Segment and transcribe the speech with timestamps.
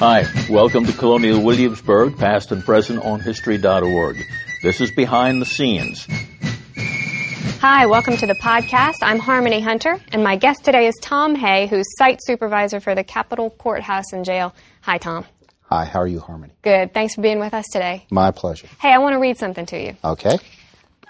[0.00, 4.16] Hi, welcome to Colonial Williamsburg, past and present on History.org.
[4.62, 6.06] This is Behind the Scenes.
[7.60, 8.94] Hi, welcome to the podcast.
[9.02, 13.04] I'm Harmony Hunter, and my guest today is Tom Hay, who's site supervisor for the
[13.04, 14.54] Capitol Courthouse and Jail.
[14.80, 15.26] Hi, Tom.
[15.64, 16.54] Hi, how are you, Harmony?
[16.62, 16.94] Good.
[16.94, 18.06] Thanks for being with us today.
[18.10, 18.68] My pleasure.
[18.80, 19.96] Hey, I want to read something to you.
[20.02, 20.38] Okay.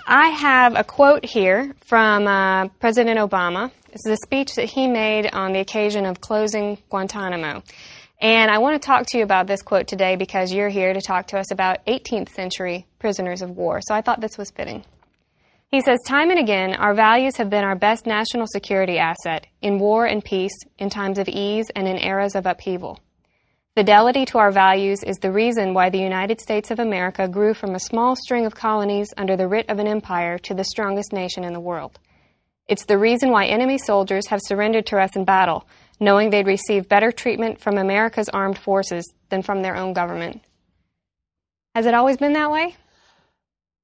[0.04, 3.70] I have a quote here from uh, President Obama.
[3.92, 7.62] This is a speech that he made on the occasion of closing Guantanamo.
[8.20, 11.00] And I want to talk to you about this quote today because you're here to
[11.00, 13.80] talk to us about 18th century prisoners of war.
[13.80, 14.84] So I thought this was fitting.
[15.68, 19.78] He says, Time and again, our values have been our best national security asset in
[19.78, 23.00] war and peace, in times of ease, and in eras of upheaval.
[23.74, 27.74] Fidelity to our values is the reason why the United States of America grew from
[27.74, 31.44] a small string of colonies under the writ of an empire to the strongest nation
[31.44, 31.98] in the world.
[32.66, 35.66] It's the reason why enemy soldiers have surrendered to us in battle,
[36.00, 40.42] knowing they'd receive better treatment from America's armed forces than from their own government.
[41.74, 42.74] Has it always been that way?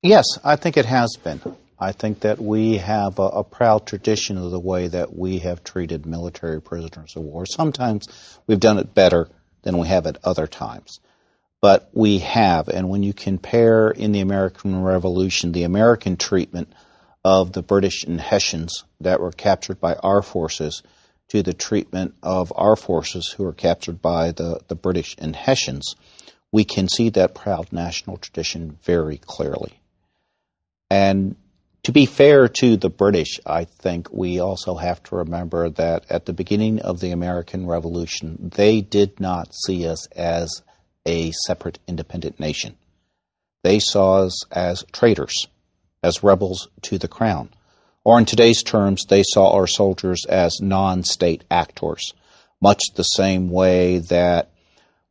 [0.02, 1.40] Yes, I think it has been.
[1.78, 5.62] I think that we have a, a, proud tradition of the way that we have
[5.62, 7.44] treated military prisoners of war.
[7.44, 8.08] Sometimes
[8.46, 9.28] we've done it better
[9.62, 11.00] than we have at other times.
[11.60, 16.72] But we have, and when you compare in the American Revolution the American treatment
[17.24, 20.82] of the British and Hessians that were captured by our forces
[21.28, 25.96] to the treatment of our forces who were captured by the, the British and Hessians,
[26.52, 29.80] we can see that proud national tradition very clearly.
[30.90, 31.36] And
[31.82, 36.26] to be fair to the British, I think we also have to remember that at
[36.26, 40.62] the beginning of the American Revolution, they did not see us as
[41.04, 42.76] a separate independent nation.
[43.62, 45.48] They saw us as traitors,
[46.02, 47.50] as rebels to the crown.
[48.06, 52.14] Or in today's terms, they saw our soldiers as non state actors,
[52.60, 54.52] much the same way that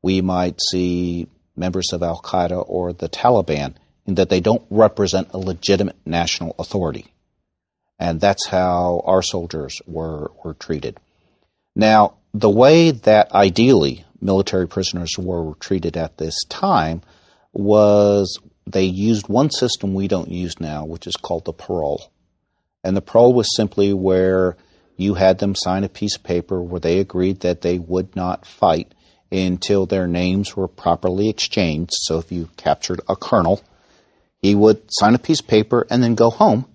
[0.02, 3.74] we might see members of Al Qaeda or the Taliban
[4.06, 7.08] in that they don't represent a legitimate national authority.
[8.00, 10.98] And that's how our soldiers were, were treated.
[11.76, 17.02] Now, the way that ideally military prisoners were treated at this time
[17.52, 22.10] was they used one system we don't use now, which is called the parole.
[22.86, 24.56] And the parole was simply where
[24.96, 28.46] you had them sign a piece of paper where they agreed that they would not
[28.46, 28.94] fight
[29.32, 31.92] until their names were properly exchanged.
[31.94, 33.62] So if you captured a colonel,
[34.42, 36.66] he would sign a piece of paper and then go home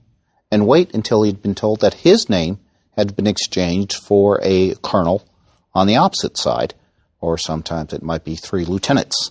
[0.50, 2.58] and wait until he'd been told that his name
[2.96, 5.24] had been exchanged for a colonel
[5.72, 6.74] on the opposite side,
[7.20, 9.30] or sometimes it might be three lieutenants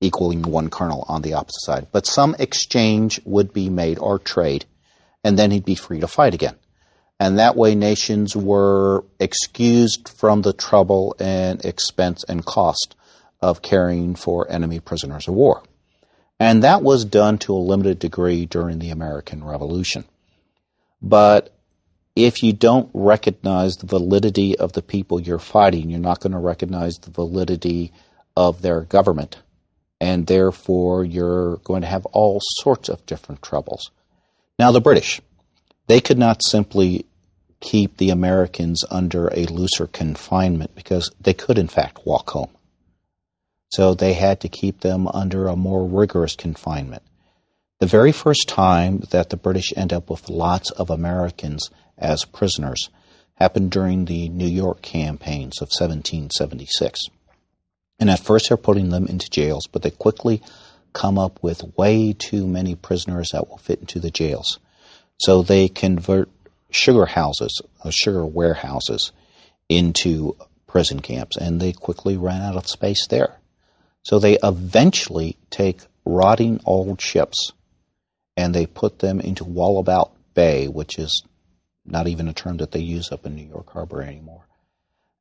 [0.00, 1.86] equaling one colonel on the opposite side.
[1.92, 4.64] But some exchange would be made or trade
[5.24, 6.56] and then he'd be free to fight again.
[7.20, 12.94] And that way, nations were excused from the trouble and expense and cost
[13.40, 15.62] of caring for enemy prisoners of war.
[16.40, 20.04] And that was done to a limited degree during the American Revolution.
[21.02, 21.52] But
[22.14, 26.38] if you don't recognize the validity of the people you're fighting, you're not going to
[26.38, 27.92] recognize the validity
[28.36, 29.38] of their government.
[30.00, 33.90] And therefore, you're going to have all sorts of different troubles.
[34.58, 35.20] Now, the British,
[35.86, 37.06] they could not simply
[37.60, 42.50] keep the Americans under a looser confinement because they could, in fact, walk home.
[43.70, 47.02] So they had to keep them under a more rigorous confinement.
[47.80, 52.90] The very first time that the British end up with lots of Americans as prisoners
[53.34, 57.00] happened during the New York campaigns of 1776.
[58.00, 60.42] And at first they're putting them into jails, but they quickly
[60.92, 64.58] come up with way too many prisoners that will fit into the jails.
[65.20, 66.28] So they convert
[66.70, 69.12] sugar houses, uh, sugar warehouses,
[69.68, 73.38] into prison camps, and they quickly ran out of space there.
[74.02, 77.52] So they eventually take rotting old ships
[78.36, 81.22] and they put them into Wallabout Bay, which is
[81.84, 84.46] not even a term that they use up in New York Harbor anymore.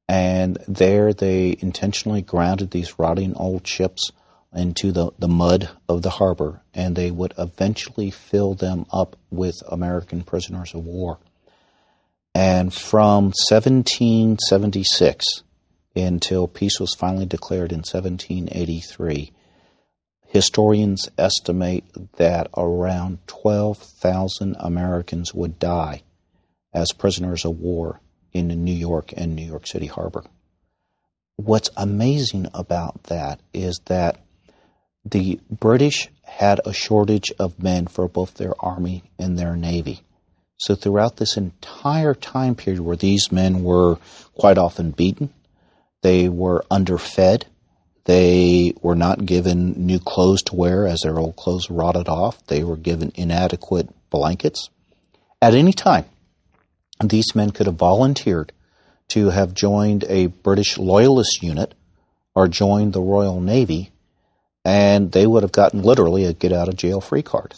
[0.08, 4.12] And there they intentionally grounded these rotting old ships
[4.54, 9.56] into the, the mud of the harbor, and they would eventually fill them up with
[9.70, 11.20] American prisoners of war.
[12.34, 15.26] And from 1776
[15.96, 19.32] until peace was finally declared in 1783,
[20.28, 21.84] historians estimate
[22.18, 26.04] that around 12,000 Americans would die
[26.74, 28.00] as prisoners of war
[28.34, 30.24] in New York and New York City harbor.
[31.38, 34.20] What's amazing about that is that
[35.12, 40.02] the British had a shortage of men for both their army and their navy.
[40.58, 43.98] So throughout this entire time period where these men were
[44.34, 45.30] quite often beaten,
[46.02, 47.46] they were underfed,
[48.06, 52.46] They were not given new clothes to wear as their old clothes rotted off.
[52.48, 54.70] They were given inadequate blankets.
[55.42, 56.06] At any time,
[57.04, 58.52] these men could have volunteered
[59.10, 61.74] to have joined a British loyalist unit
[62.34, 63.92] or joined the Royal Navy,
[64.68, 67.56] and they would have gotten literally a get out of jail free card.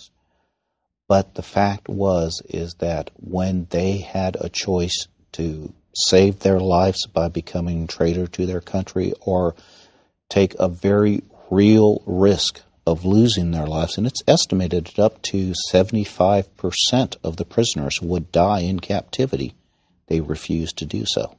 [1.07, 7.07] But the fact was is that when they had a choice to save their lives
[7.07, 9.55] by becoming traitor to their country or
[10.29, 15.55] take a very real risk of losing their lives, and it's estimated that up to
[15.73, 19.55] 75% of the prisoners would die in captivity.
[20.09, 21.35] They refused to do so.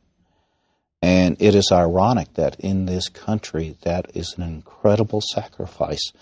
[1.03, 6.13] And it is ironic that in this country, that is an incredible sacrifice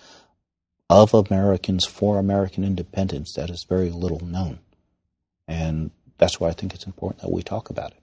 [0.88, 4.60] of Americans for American independence that is very little known.
[5.48, 7.98] And that's why I think it's important that we talk about it.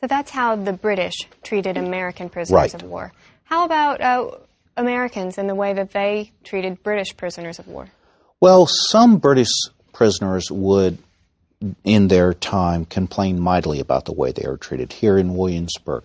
[0.00, 2.74] So that's how the British treated American prisoners Right.
[2.74, 3.12] of war.
[3.44, 4.30] How about uh,
[4.76, 7.88] Americans and the way that they treated British prisoners of war?
[8.40, 9.50] Well, some British
[9.92, 10.98] prisoners would,
[11.84, 14.92] in their time, complain mightily about the way they were treated.
[14.92, 16.04] Here in Williamsburg,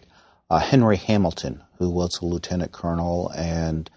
[0.49, 3.89] uh, Henry Hamilton, who was a lieutenant colonel and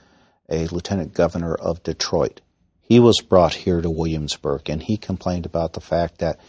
[0.48, 2.40] a lieutenant governor of Detroit,
[2.80, 6.40] he was brought here to Williamsburg, and he complained about the fact that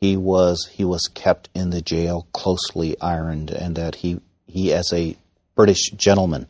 [0.00, 4.92] he was he was kept in the jail closely ironed, and that he he as
[4.92, 5.16] a
[5.56, 6.46] British gentleman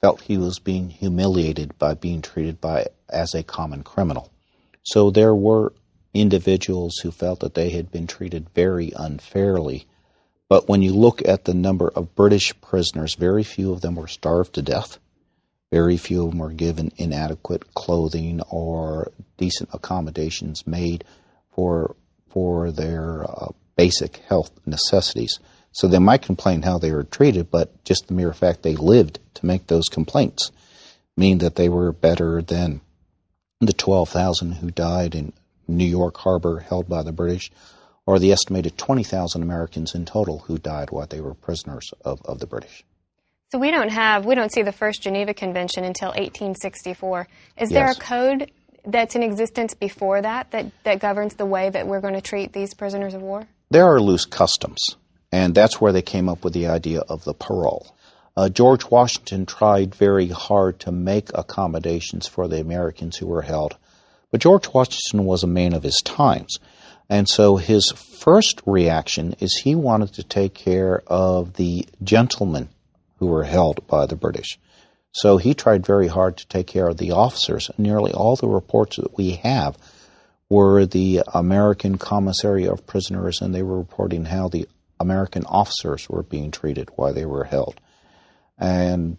[0.00, 4.30] felt he was being humiliated by being treated by as a common criminal.
[4.84, 5.72] So there were
[6.20, 9.86] individuals who felt that they had been treated very unfairly.
[10.48, 14.06] But when you look at the number of British prisoners, very few of them were
[14.06, 14.98] starved to death.
[15.72, 21.04] Very few of them were given inadequate clothing or decent accommodations made
[21.54, 21.96] for
[22.28, 25.38] for their uh, basic health necessities.
[25.72, 29.18] So they might complain how they were treated, but just the mere fact they lived
[29.34, 30.50] to make those complaints
[31.16, 32.80] mean that they were better than
[33.60, 35.32] the 12,000 who died in
[35.68, 37.50] New York Harbor held by the British,
[38.06, 42.38] or the estimated 20,000 Americans in total who died while they were prisoners of, of
[42.38, 42.84] the British.
[43.52, 47.28] So we don't have, we don't see the first Geneva Convention until 1864.
[47.58, 48.50] Is there a code
[48.84, 52.52] that's in existence before that, that that governs the way that we're going to treat
[52.52, 53.46] these prisoners of war?
[53.70, 54.78] There are loose customs,
[55.32, 57.96] and that's where they came up with the idea of the parole.
[58.36, 63.76] Uh, George Washington tried very hard to make accommodations for the Americans who were held,
[64.30, 66.58] but George Washington was a man of his times.
[67.08, 72.68] And so his first reaction is he wanted to take care of the gentlemen
[73.18, 74.58] who were held by the British.
[75.12, 77.70] So he tried very hard to take care of the officers.
[77.78, 79.78] Nearly all the reports that we have
[80.48, 84.68] were the American Commissary of Prisoners, and they were reporting how the
[85.00, 87.80] American officers were being treated while they were held.
[88.58, 89.18] And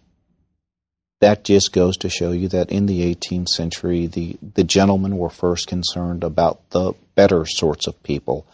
[1.20, 5.30] that just goes to show you that in the 18th century, the, the gentlemen were
[5.30, 8.46] first concerned about the better sorts of people,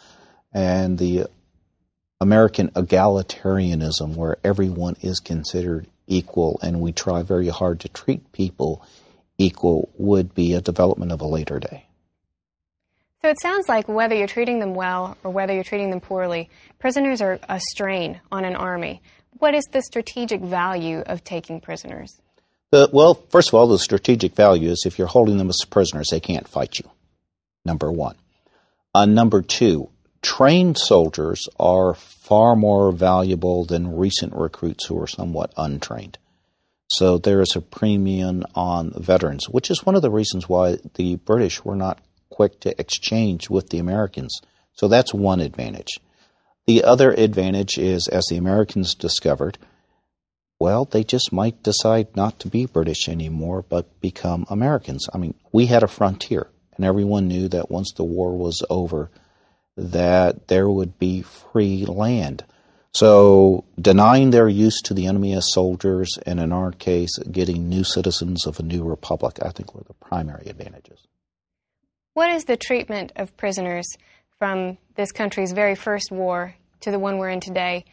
[0.53, 1.27] and the
[2.21, 8.83] American egalitarianism, where everyone is considered equal and we try very hard to treat people
[9.37, 11.85] equal, would be a development of a later day.
[13.21, 16.51] So it sounds like whether you're treating them well or whether you're treating them poorly,
[16.79, 19.03] prisoners are a strain on an army.
[19.39, 22.21] What is the strategic value of taking prisoners?
[22.75, 26.09] The, well, first of all, the strategic value is if you're holding them as prisoners,
[26.11, 26.91] they can't fight you.
[27.65, 28.17] Number one.
[28.93, 29.91] Uh, number two,
[30.23, 36.19] trained soldiers are far more valuable than recent recruits who are somewhat untrained.
[36.89, 41.15] So there is a premium on veterans, which is one of the reasons why the
[41.15, 44.41] British were not quick to exchange with the Americans.
[44.73, 46.01] So that's one advantage.
[46.67, 49.59] The other advantage is, as the Americans discovered,
[50.58, 55.08] well, they just might decide not to be British anymore, but become Americans.
[55.13, 59.11] I mean, we had a frontier, and everyone knew that once the war was over,
[59.77, 62.44] that there would be free land.
[62.93, 67.82] So, denying their use to the enemy as soldiers, and in our case, getting new
[67.82, 71.01] citizens of a new republic, I think were the primary advantages.
[72.13, 73.89] What is the treatment of prisoners
[74.39, 77.84] from this country's very first war to the one we're in today?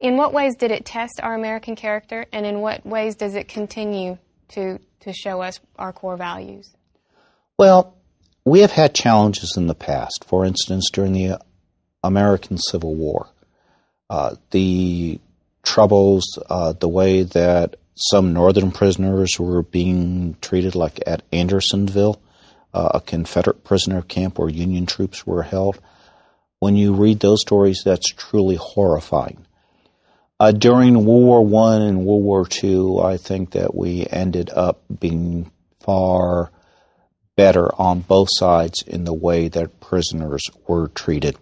[0.00, 3.48] In what ways did it test our American character, and in what ways does it
[3.48, 4.16] continue
[4.48, 6.70] to, to show us our core values?
[7.58, 7.94] Well,
[8.46, 10.24] we have had challenges in the past.
[10.26, 11.38] For instance, during the
[12.02, 13.28] American Civil War,
[14.08, 15.20] uh, the
[15.62, 22.20] troubles, uh, the way that some northern prisoners were being treated, like at Andersonville,
[22.72, 25.78] uh, a Confederate prisoner camp where Union troops were held.
[26.58, 29.44] When you read those stories, that's truly horrifying.
[30.40, 34.80] Uh, during World War One and World War Two, I think that we ended up
[34.98, 36.50] being far
[37.36, 41.36] better on both sides in the way that prisoners were treated.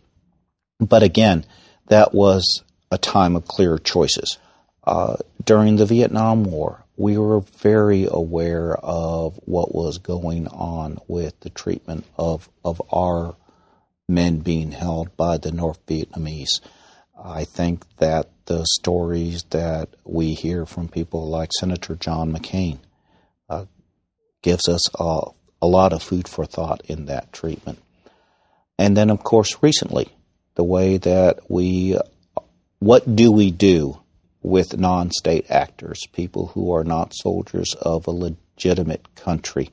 [0.81, 1.47] But again,
[1.87, 4.37] that was a time of clear choices.
[4.83, 11.39] Uh, during the Vietnam War, we were very aware of what was going on with
[11.41, 13.37] the treatment of, of our
[14.09, 16.61] men being held by the North Vietnamese.
[17.23, 22.79] I think that the stories that we hear from people like Senator John McCain
[23.49, 23.67] uh,
[24.43, 25.23] gives us a,
[25.61, 27.81] a lot of food for thought in that treatment.
[28.79, 30.09] And then, of course, recently,
[30.55, 31.99] the way that we,
[32.79, 34.01] what do we do
[34.43, 39.71] with non state actors, people who are not soldiers of a legitimate country?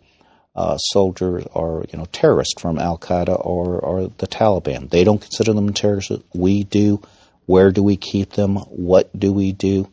[0.56, 4.90] Uh, soldiers or you know terrorists from Al Qaeda or, or the Taliban.
[4.90, 6.14] They don't consider them terrorists.
[6.34, 7.02] We do.
[7.46, 8.56] Where do we keep them?
[8.56, 9.90] What do we do?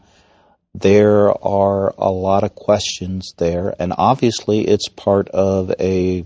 [0.74, 6.24] There are a lot of questions there, and obviously it's part of a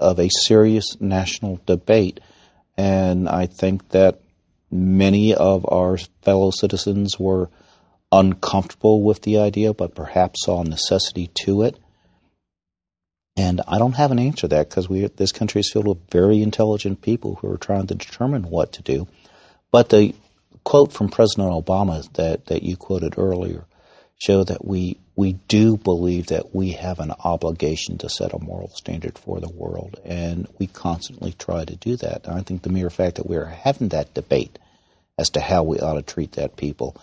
[0.00, 2.20] of a serious national debate.
[2.76, 4.20] And I think that
[4.70, 7.50] many of our fellow citizens were
[8.10, 11.78] uncomfortable with the idea, but perhaps saw necessity to it.
[13.36, 16.10] And I don't have an answer to that because we this country is filled with
[16.10, 19.08] very intelligent people who are trying to determine what to do.
[19.72, 20.14] But the
[20.62, 23.64] quote from President Obama that, that you quoted earlier
[24.18, 28.70] show that we we do believe that we have an obligation to set a moral
[28.70, 32.26] standard for the world, and we constantly try to do that.
[32.26, 34.58] And I think the mere fact that we're having that debate
[35.18, 36.96] as to how we ought to treat that people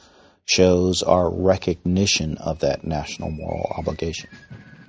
[0.46, 4.30] shows our recognition of that national moral obligation.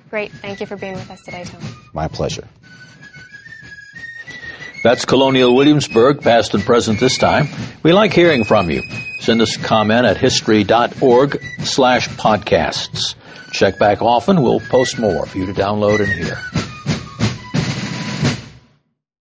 [0.08, 0.32] Great.
[0.32, 1.60] Thank you for being with us today, Tom.
[1.92, 2.48] My pleasure.
[4.82, 7.48] That's Colonial Williamsburg, past and present this time.
[7.82, 8.82] We like hearing from you.
[9.20, 13.14] Send us a comment at history.org slash podcasts.
[13.52, 14.42] Check back often.
[14.42, 16.38] We'll post more for you to download and hear.